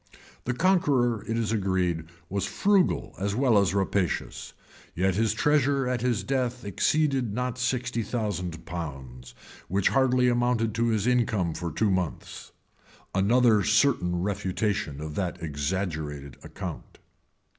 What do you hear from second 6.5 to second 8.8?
exceeded not sixty thousand